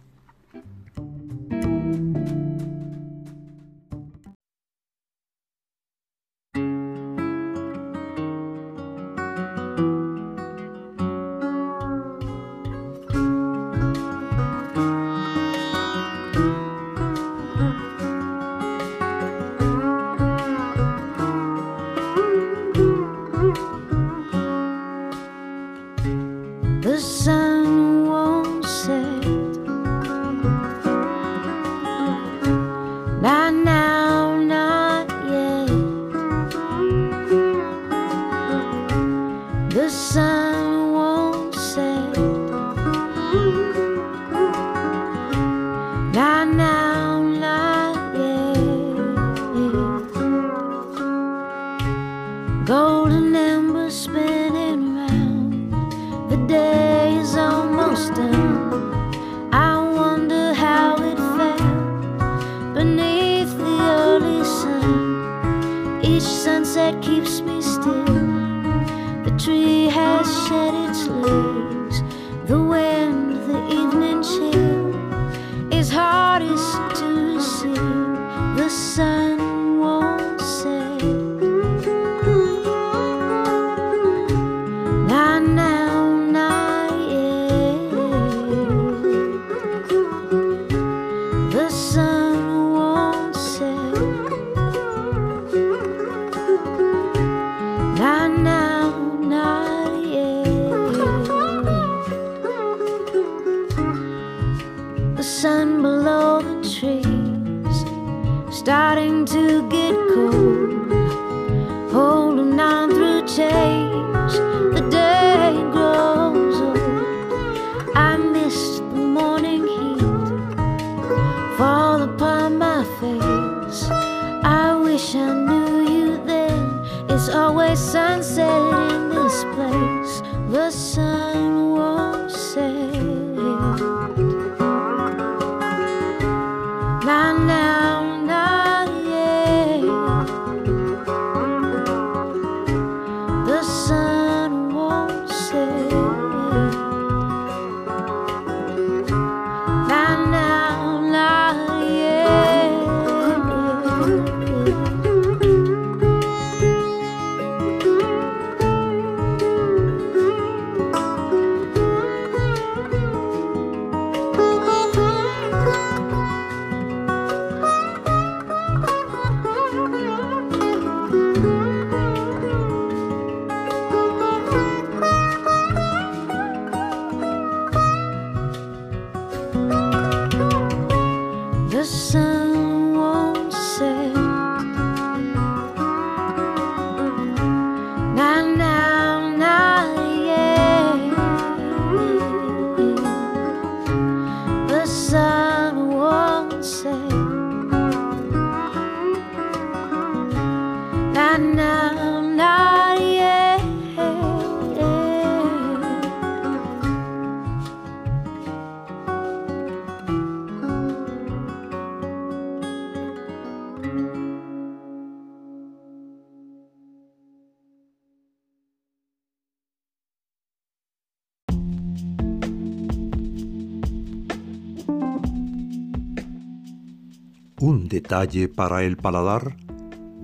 Un 227.66 227.88
detalle 227.88 228.46
para 228.46 228.84
el 228.84 228.96
paladar. 228.96 229.56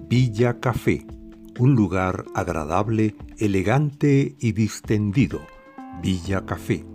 Villa 0.09 0.61
Café, 0.61 1.05
un 1.59 1.75
lugar 1.75 2.25
agradable, 2.37 3.17
elegante 3.37 4.37
y 4.39 4.53
distendido. 4.53 5.41
Villa 6.01 6.47
Café. 6.47 6.87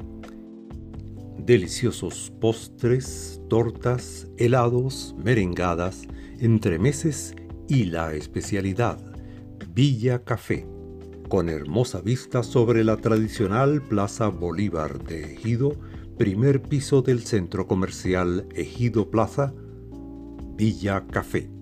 Deliciosos 1.38 2.32
postres, 2.40 3.42
tortas, 3.50 4.30
helados, 4.38 5.14
merengadas, 5.22 6.04
entremeses 6.40 7.36
y 7.68 7.84
la 7.84 8.14
especialidad, 8.14 9.00
Villa 9.74 10.24
Café, 10.24 10.66
con 11.28 11.50
hermosa 11.50 12.00
vista 12.00 12.42
sobre 12.42 12.86
la 12.86 12.96
tradicional 12.96 13.82
Plaza 13.82 14.30
Bolívar 14.30 15.04
de 15.04 15.34
Ejido, 15.34 15.74
primer 16.18 16.62
piso 16.62 17.02
del 17.02 17.20
centro 17.20 17.68
comercial 17.68 18.48
Ejido 18.56 19.12
Plaza, 19.12 19.54
Villa 20.58 21.02
Café. 21.12 21.57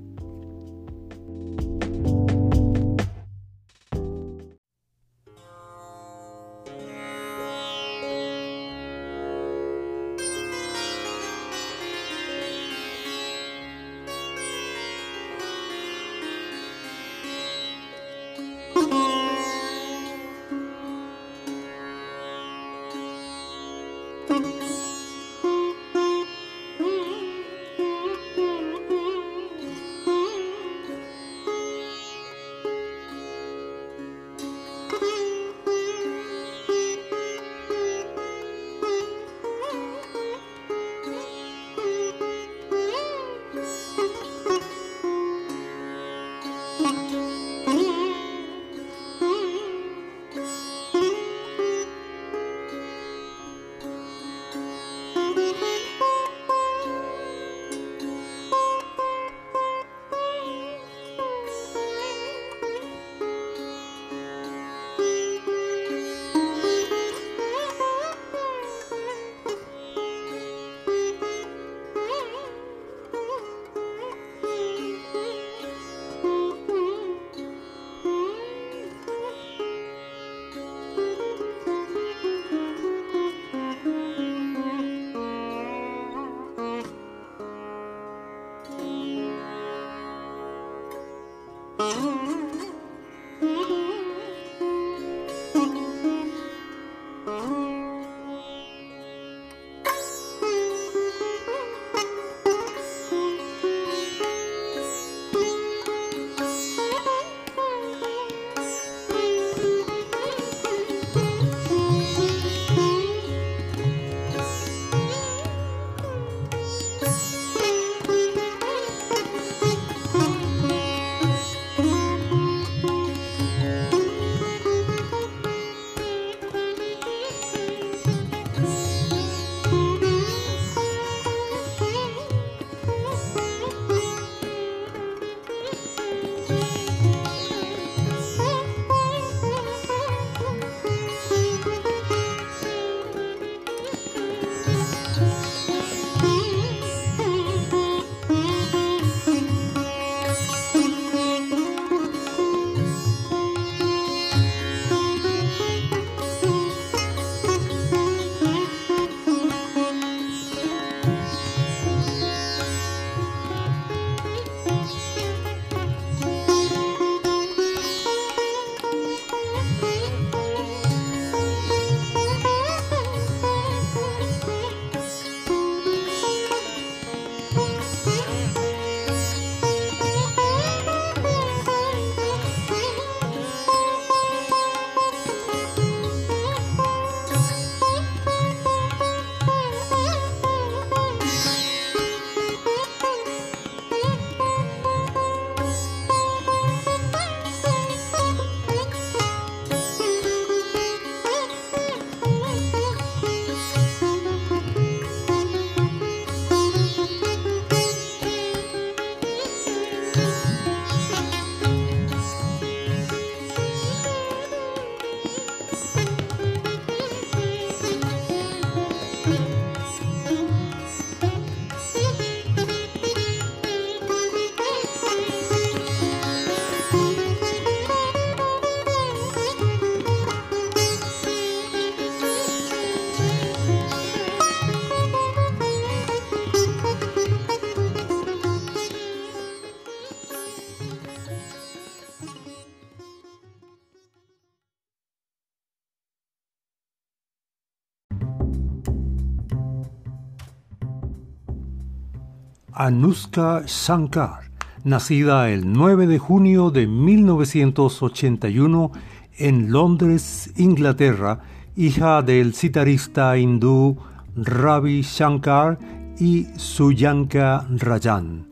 Anushka 252.86 253.64
Shankar, 253.66 254.52
nacida 254.84 255.50
el 255.50 255.74
9 255.74 256.06
de 256.06 256.20
junio 256.20 256.70
de 256.70 256.86
1981 256.86 258.92
en 259.40 259.72
Londres, 259.72 260.54
Inglaterra, 260.56 261.40
hija 261.76 262.22
del 262.22 262.54
citarista 262.54 263.36
hindú 263.40 263.98
Ravi 264.36 265.02
Shankar 265.02 265.80
y 266.20 266.46
Suyanka 266.58 267.66
Rajan. 267.72 268.46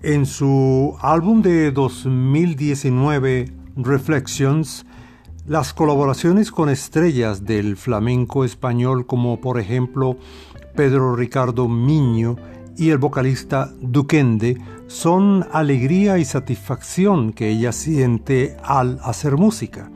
En 0.00 0.24
su 0.24 0.96
álbum 1.02 1.42
de 1.42 1.70
2019, 1.70 3.52
Reflections, 3.76 4.86
las 5.46 5.74
colaboraciones 5.74 6.50
con 6.50 6.70
estrellas 6.70 7.44
del 7.44 7.76
flamenco 7.76 8.46
español 8.46 9.04
como 9.04 9.42
por 9.42 9.60
ejemplo 9.60 10.16
Pedro 10.74 11.14
Ricardo 11.14 11.68
Miño 11.68 12.38
y 12.78 12.90
el 12.90 12.98
vocalista 12.98 13.70
Duquende 13.80 14.56
son 14.86 15.44
alegría 15.52 16.18
y 16.18 16.24
satisfacción 16.24 17.32
que 17.32 17.50
ella 17.50 17.72
siente 17.72 18.56
al 18.62 19.00
hacer 19.02 19.36
música. 19.36 19.90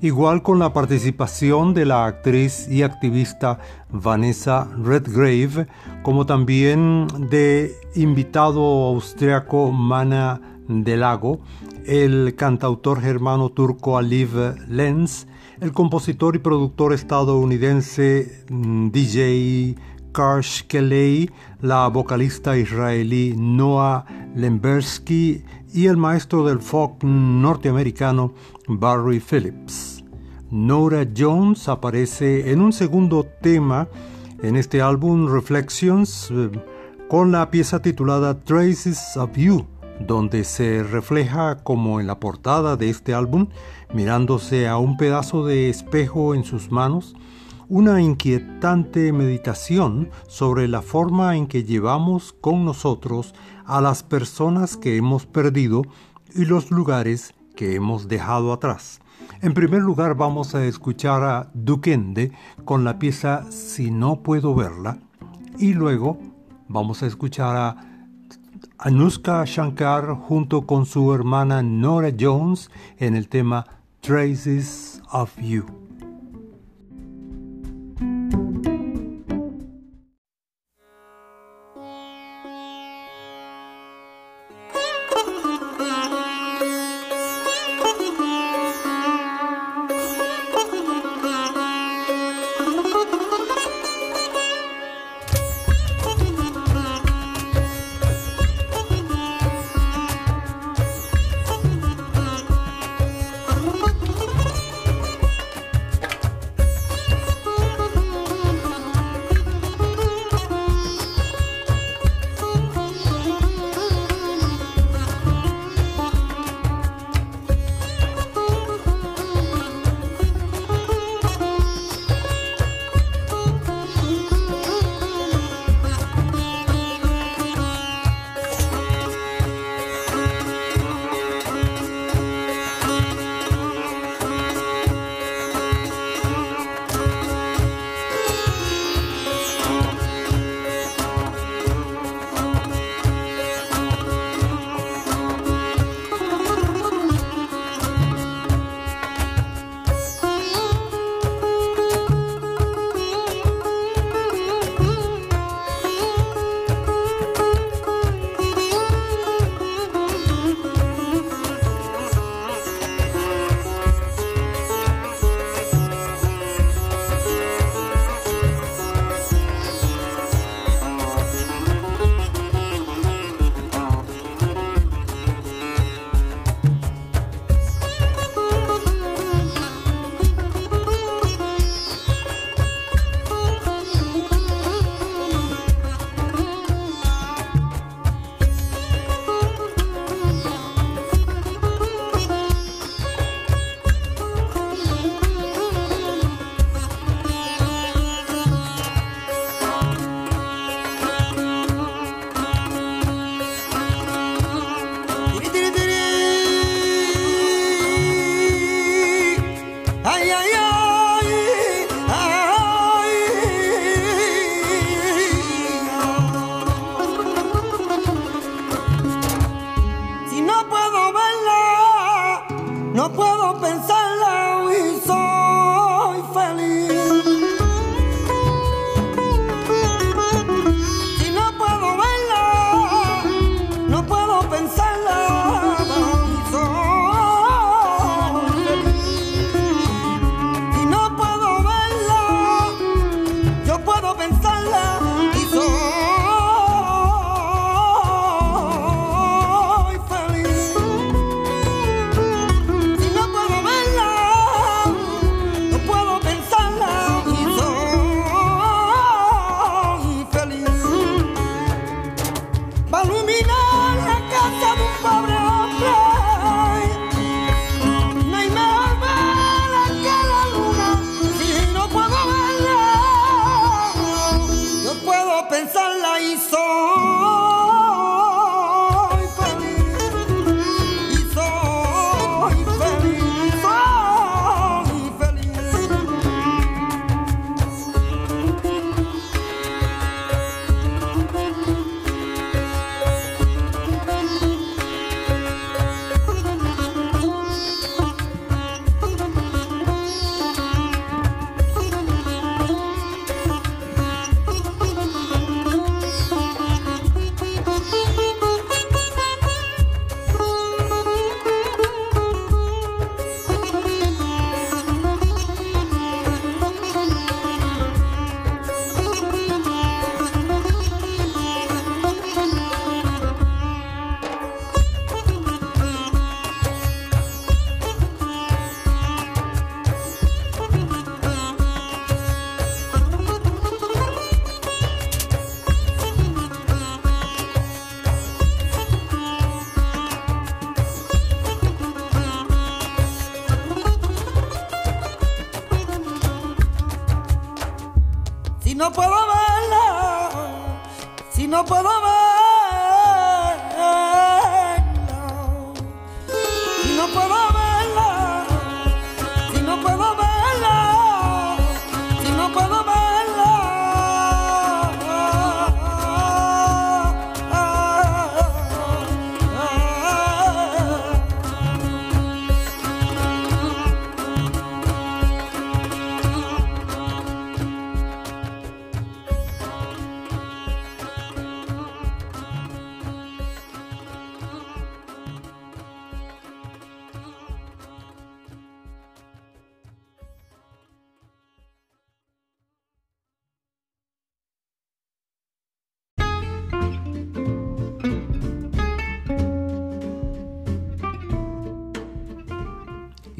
Igual 0.00 0.42
con 0.42 0.60
la 0.60 0.72
participación 0.72 1.74
de 1.74 1.84
la 1.84 2.06
actriz 2.06 2.68
y 2.70 2.82
activista 2.82 3.58
Vanessa 3.90 4.68
Redgrave, 4.80 5.66
como 6.04 6.24
también 6.24 7.08
de 7.28 7.74
invitado 7.96 8.60
austriaco 8.60 9.72
Mana 9.72 10.40
Delago, 10.68 11.40
el 11.84 12.36
cantautor 12.36 13.00
germano 13.00 13.48
turco 13.48 13.98
Aliv 13.98 14.30
Lenz, 14.68 15.26
el 15.60 15.72
compositor 15.72 16.36
y 16.36 16.38
productor 16.38 16.92
estadounidense 16.92 18.44
mm, 18.48 18.90
DJ 18.90 19.74
Karsh 20.18 20.64
Kelly, 20.66 21.30
la 21.62 21.86
vocalista 21.86 22.56
israelí 22.56 23.36
Noah 23.38 24.04
Lembersky 24.34 25.44
y 25.72 25.86
el 25.86 25.96
maestro 25.96 26.44
del 26.44 26.58
folk 26.58 27.04
norteamericano 27.04 28.34
Barry 28.66 29.20
Phillips. 29.20 30.02
Nora 30.50 31.06
Jones 31.16 31.68
aparece 31.68 32.50
en 32.50 32.60
un 32.60 32.72
segundo 32.72 33.28
tema 33.40 33.86
en 34.42 34.56
este 34.56 34.82
álbum 34.82 35.32
Reflections 35.32 36.32
eh, 36.32 36.50
con 37.08 37.30
la 37.30 37.48
pieza 37.52 37.80
titulada 37.80 38.40
Traces 38.40 39.16
of 39.16 39.36
You, 39.36 39.64
donde 40.04 40.42
se 40.42 40.82
refleja 40.82 41.58
como 41.62 42.00
en 42.00 42.08
la 42.08 42.18
portada 42.18 42.76
de 42.76 42.90
este 42.90 43.14
álbum, 43.14 43.46
mirándose 43.94 44.66
a 44.66 44.78
un 44.78 44.96
pedazo 44.96 45.46
de 45.46 45.70
espejo 45.70 46.34
en 46.34 46.42
sus 46.42 46.72
manos, 46.72 47.14
una 47.68 48.00
inquietante 48.00 49.12
meditación 49.12 50.10
sobre 50.26 50.68
la 50.68 50.80
forma 50.80 51.36
en 51.36 51.46
que 51.46 51.64
llevamos 51.64 52.32
con 52.32 52.64
nosotros 52.64 53.34
a 53.66 53.80
las 53.80 54.02
personas 54.02 54.76
que 54.76 54.96
hemos 54.96 55.26
perdido 55.26 55.82
y 56.34 56.46
los 56.46 56.70
lugares 56.70 57.34
que 57.56 57.74
hemos 57.74 58.08
dejado 58.08 58.52
atrás. 58.52 59.00
En 59.42 59.52
primer 59.52 59.82
lugar 59.82 60.14
vamos 60.14 60.54
a 60.54 60.64
escuchar 60.64 61.22
a 61.22 61.50
Duquende 61.52 62.32
con 62.64 62.84
la 62.84 62.98
pieza 62.98 63.50
Si 63.50 63.90
no 63.90 64.22
puedo 64.22 64.54
verla 64.54 64.98
y 65.58 65.74
luego 65.74 66.18
vamos 66.68 67.02
a 67.02 67.06
escuchar 67.06 67.56
a 67.56 67.76
Anushka 68.78 69.44
Shankar 69.44 70.14
junto 70.14 70.62
con 70.62 70.86
su 70.86 71.12
hermana 71.12 71.62
Nora 71.62 72.12
Jones 72.18 72.70
en 72.98 73.14
el 73.14 73.28
tema 73.28 73.66
Traces 74.00 75.02
of 75.10 75.36
You. 75.40 75.87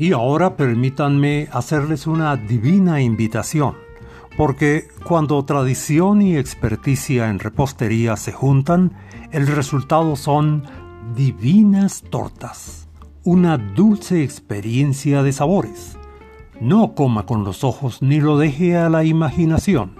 Y 0.00 0.12
ahora 0.12 0.56
permítanme 0.56 1.48
hacerles 1.50 2.06
una 2.06 2.36
divina 2.36 3.00
invitación, 3.00 3.74
porque 4.36 4.86
cuando 5.02 5.44
tradición 5.44 6.22
y 6.22 6.36
experticia 6.36 7.28
en 7.28 7.40
repostería 7.40 8.16
se 8.16 8.30
juntan, 8.30 8.92
el 9.32 9.48
resultado 9.48 10.14
son 10.14 10.62
divinas 11.16 12.04
tortas, 12.08 12.86
una 13.24 13.58
dulce 13.58 14.22
experiencia 14.22 15.24
de 15.24 15.32
sabores. 15.32 15.98
No 16.60 16.94
coma 16.94 17.26
con 17.26 17.42
los 17.42 17.64
ojos 17.64 18.00
ni 18.00 18.20
lo 18.20 18.38
deje 18.38 18.76
a 18.76 18.88
la 18.88 19.02
imaginación. 19.02 19.96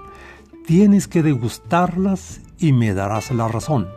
Tienes 0.65 1.09
que 1.09 1.25
degustarlas 1.25 2.41
y 2.57 2.73
me 2.73 2.95
darás 2.95 3.33
la 3.33 3.49
razón. 3.49 3.89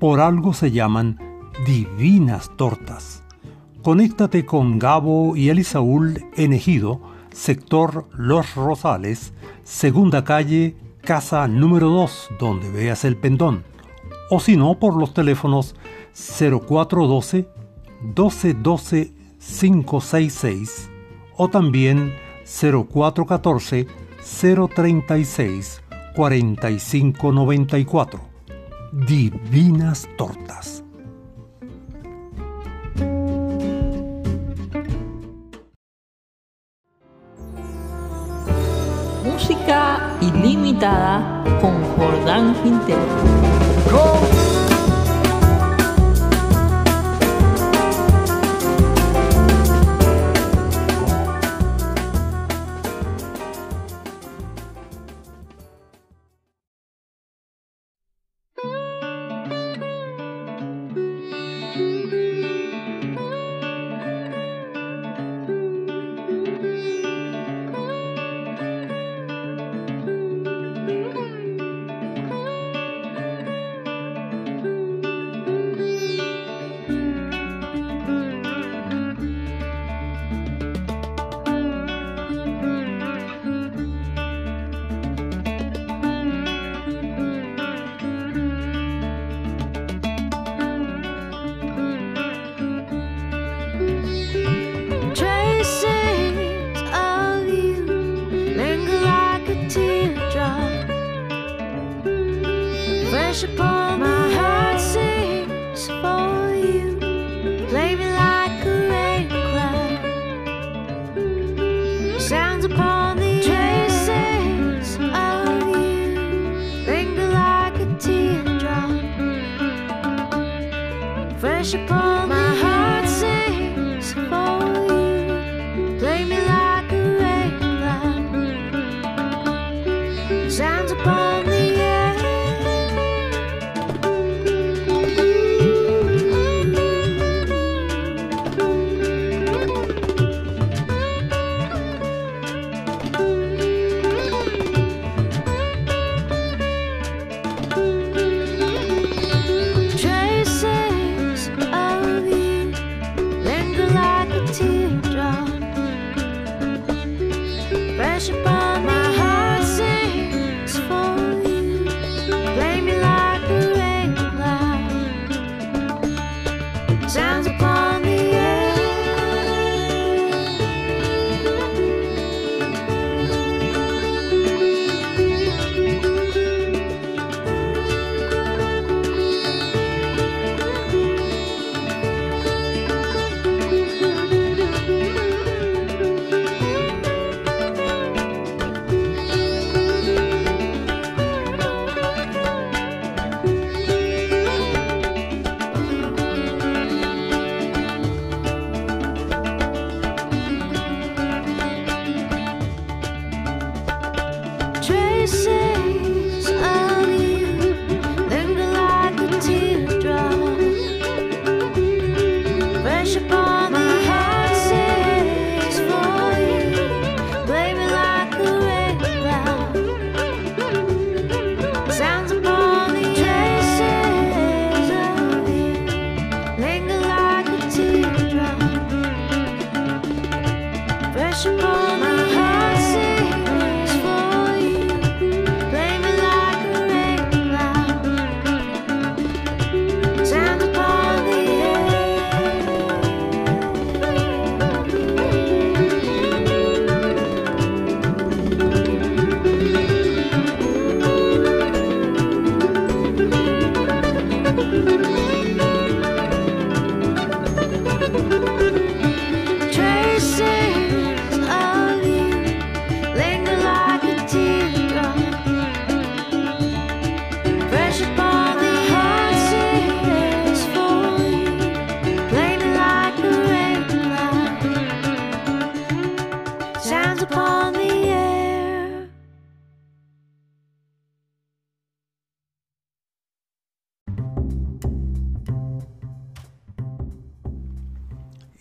Por 0.00 0.20
algo 0.20 0.54
se 0.54 0.70
llaman 0.70 1.18
divinas 1.66 2.50
tortas. 2.56 3.25
Conéctate 3.86 4.44
con 4.44 4.80
Gabo 4.80 5.36
y 5.36 5.48
Elisaúl 5.48 6.24
en 6.36 6.52
Ejido, 6.52 7.00
sector 7.32 8.08
Los 8.16 8.56
Rosales, 8.56 9.32
segunda 9.62 10.24
calle, 10.24 10.74
casa 11.02 11.46
número 11.46 11.90
2, 11.90 12.30
donde 12.40 12.68
veas 12.68 13.04
el 13.04 13.16
pendón. 13.16 13.62
O 14.28 14.40
si 14.40 14.56
no, 14.56 14.80
por 14.80 14.96
los 14.96 15.14
teléfonos 15.14 15.76
0412 16.14 17.48
1212 18.02 19.12
566 19.38 20.90
o 21.36 21.48
también 21.48 22.12
0414 22.44 23.86
036 24.74 25.82
4594. 26.16 28.20
Divinas 29.06 30.08
tortas. 30.18 30.75
Música 39.36 40.16
ilimitada 40.22 41.44
con 41.60 41.84
Jordán 41.94 42.54
Quintero. 42.62 43.04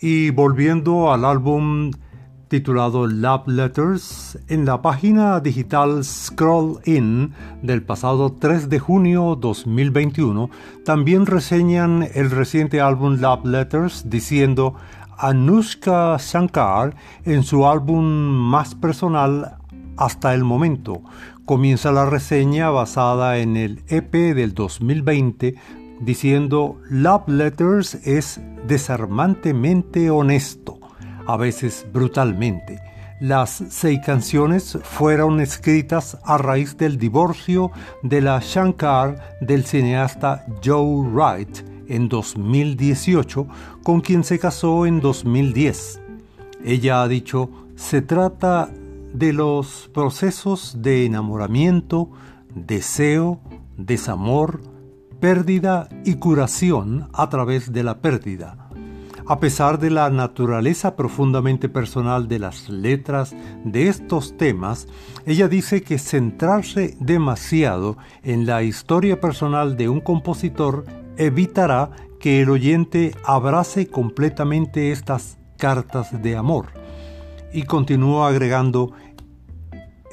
Y 0.08 0.30
volviendo 0.30 1.12
al 1.12 1.26
álbum 1.26 1.90
titulado 2.48 3.08
Love 3.08 3.48
Letters, 3.48 4.38
en 4.50 4.64
la 4.64 4.80
página 4.80 5.40
digital 5.40 6.04
Scroll 6.04 6.80
In 6.86 7.34
del 7.64 7.82
pasado 7.82 8.32
3 8.40 8.70
de 8.70 8.78
junio 8.78 9.36
2021, 9.36 10.52
también 10.86 11.26
reseñan 11.26 12.08
el 12.14 12.30
reciente 12.30 12.82
álbum 12.82 13.20
Love 13.20 13.46
Letters 13.46 14.08
diciendo 14.08 14.76
Anushka 15.18 16.18
Shankar 16.20 16.96
en 17.24 17.42
su 17.42 17.66
álbum 17.66 18.06
más 18.06 18.76
personal 18.76 19.58
hasta 19.98 20.36
el 20.36 20.44
momento. 20.44 21.02
Comienza 21.46 21.92
la 21.92 22.06
reseña 22.06 22.70
basada 22.70 23.40
en 23.40 23.58
el 23.58 23.82
EP 23.88 24.14
del 24.36 24.54
2020 24.54 25.56
diciendo 26.00 26.80
Love 26.90 27.28
Letters 27.28 27.96
es 28.06 28.40
desarmantemente 28.68 30.10
honesto 30.10 30.80
a 31.26 31.38
veces 31.38 31.86
brutalmente. 31.92 32.80
Las 33.20 33.64
seis 33.70 34.00
canciones 34.06 34.78
fueron 34.84 35.40
escritas 35.40 36.18
a 36.24 36.38
raíz 36.38 36.78
del 36.78 36.98
divorcio 36.98 37.72
de 38.04 38.22
la 38.22 38.42
Shankar 38.44 39.38
del 39.42 39.66
cineasta 39.66 40.46
Joe 40.64 41.08
Wright 41.10 41.60
en 41.88 42.10
2018, 42.10 43.48
con 43.84 44.02
quien 44.02 44.24
se 44.24 44.38
casó 44.38 44.86
en 44.86 45.00
2010. 45.00 46.02
Ella 46.66 47.04
ha 47.04 47.08
dicho, 47.08 47.50
se 47.76 48.02
trata 48.02 48.70
de 49.14 49.32
los 49.32 49.90
procesos 49.94 50.82
de 50.82 51.06
enamoramiento, 51.06 52.10
deseo, 52.54 53.40
desamor, 53.78 54.60
pérdida 55.26 55.90
y 56.04 56.18
curación 56.18 57.10
a 57.12 57.30
través 57.30 57.74
de 57.74 57.82
la 57.82 57.98
pérdida 57.98 58.70
a 59.26 59.40
pesar 59.40 59.80
de 59.80 59.90
la 59.90 60.12
naturaleza 60.12 60.96
profundamente 60.96 61.68
personal 61.68 62.28
de 62.28 62.38
las 62.38 62.70
letras 62.70 63.36
de 63.64 63.88
estos 63.88 64.38
temas, 64.38 64.88
ella 65.26 65.48
dice 65.48 65.82
que 65.82 65.98
centrarse 65.98 66.96
demasiado 67.00 67.98
en 68.22 68.46
la 68.46 68.62
historia 68.62 69.20
personal 69.20 69.78
de 69.78 69.90
un 69.90 70.00
compositor 70.00 70.86
evitará 71.18 71.90
que 72.20 72.44
el 72.44 72.52
oyente 72.52 73.16
abrace 73.26 73.88
completamente 73.88 74.92
estas 74.92 75.40
cartas 75.58 76.22
de 76.22 76.36
amor. 76.36 76.68
Y 77.52 77.64
continúa 77.64 78.28
agregando, 78.28 78.92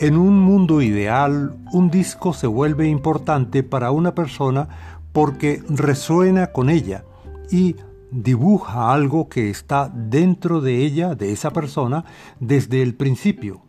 en 0.02 0.16
un 0.16 0.40
mundo 0.40 0.82
ideal, 0.82 1.54
un 1.70 1.90
disco 1.90 2.32
se 2.32 2.48
vuelve 2.48 2.88
importante 2.88 3.62
para 3.62 3.92
una 3.92 4.16
persona 4.16 4.91
porque 5.12 5.62
resuena 5.68 6.48
con 6.48 6.70
ella 6.70 7.04
y 7.50 7.76
dibuja 8.10 8.92
algo 8.92 9.28
que 9.28 9.50
está 9.50 9.90
dentro 9.94 10.60
de 10.60 10.78
ella, 10.84 11.14
de 11.14 11.32
esa 11.32 11.50
persona, 11.50 12.04
desde 12.40 12.82
el 12.82 12.94
principio. 12.94 13.62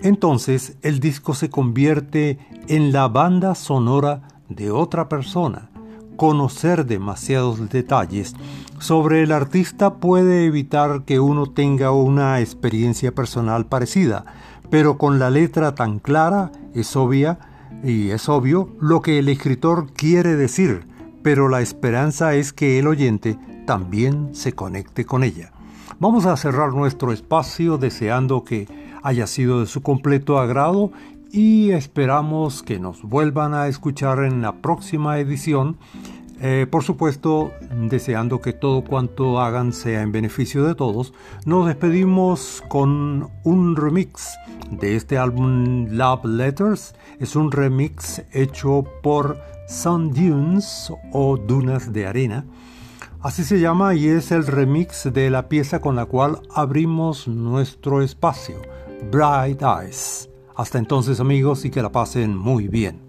Entonces 0.00 0.76
el 0.82 1.00
disco 1.00 1.34
se 1.34 1.50
convierte 1.50 2.38
en 2.68 2.92
la 2.92 3.08
banda 3.08 3.54
sonora 3.54 4.22
de 4.48 4.70
otra 4.70 5.08
persona. 5.08 5.70
Conocer 6.16 6.86
demasiados 6.86 7.68
detalles 7.68 8.34
sobre 8.78 9.22
el 9.22 9.32
artista 9.32 9.94
puede 9.94 10.46
evitar 10.46 11.04
que 11.04 11.18
uno 11.20 11.46
tenga 11.46 11.90
una 11.90 12.40
experiencia 12.40 13.12
personal 13.12 13.66
parecida, 13.66 14.24
pero 14.70 14.98
con 14.98 15.18
la 15.18 15.30
letra 15.30 15.74
tan 15.74 15.98
clara 15.98 16.52
es 16.74 16.94
obvia 16.96 17.38
y 17.82 18.10
es 18.10 18.28
obvio 18.28 18.70
lo 18.80 19.00
que 19.00 19.18
el 19.18 19.28
escritor 19.28 19.92
quiere 19.92 20.36
decir, 20.36 20.86
pero 21.22 21.48
la 21.48 21.60
esperanza 21.60 22.34
es 22.34 22.52
que 22.52 22.78
el 22.78 22.86
oyente 22.86 23.38
también 23.66 24.34
se 24.34 24.52
conecte 24.52 25.04
con 25.04 25.24
ella. 25.24 25.52
Vamos 25.98 26.26
a 26.26 26.36
cerrar 26.36 26.72
nuestro 26.72 27.12
espacio 27.12 27.78
deseando 27.78 28.44
que 28.44 28.68
haya 29.02 29.26
sido 29.26 29.60
de 29.60 29.66
su 29.66 29.82
completo 29.82 30.38
agrado 30.38 30.92
y 31.32 31.70
esperamos 31.70 32.62
que 32.62 32.78
nos 32.78 33.02
vuelvan 33.02 33.54
a 33.54 33.68
escuchar 33.68 34.24
en 34.24 34.42
la 34.42 34.56
próxima 34.62 35.18
edición. 35.18 35.76
Eh, 36.40 36.66
por 36.70 36.84
supuesto, 36.84 37.52
deseando 37.88 38.40
que 38.40 38.52
todo 38.52 38.84
cuanto 38.84 39.40
hagan 39.40 39.72
sea 39.72 40.02
en 40.02 40.12
beneficio 40.12 40.64
de 40.64 40.74
todos, 40.74 41.14
nos 41.44 41.66
despedimos 41.66 42.62
con 42.68 43.30
un 43.44 43.76
remix 43.76 44.36
de 44.70 44.96
este 44.96 45.16
álbum 45.16 45.86
Love 45.90 46.24
Letters. 46.26 46.94
Es 47.18 47.36
un 47.36 47.50
remix 47.50 48.22
hecho 48.32 48.84
por 49.02 49.38
Sun 49.68 50.12
Dunes 50.12 50.92
o 51.12 51.36
Dunas 51.36 51.92
de 51.92 52.06
Arena 52.06 52.44
Así 53.26 53.42
se 53.42 53.58
llama 53.58 53.94
y 53.96 54.06
es 54.06 54.30
el 54.30 54.46
remix 54.46 55.12
de 55.12 55.30
la 55.30 55.48
pieza 55.48 55.80
con 55.80 55.96
la 55.96 56.04
cual 56.04 56.42
abrimos 56.54 57.26
nuestro 57.26 58.00
espacio, 58.00 58.62
Bright 59.10 59.62
Eyes. 59.62 60.30
Hasta 60.54 60.78
entonces 60.78 61.18
amigos 61.18 61.64
y 61.64 61.70
que 61.70 61.82
la 61.82 61.90
pasen 61.90 62.36
muy 62.36 62.68
bien. 62.68 63.05